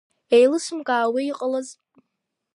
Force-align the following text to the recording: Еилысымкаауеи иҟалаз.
Еилысымкаауеи 0.35 1.27
иҟалаз. 1.31 1.67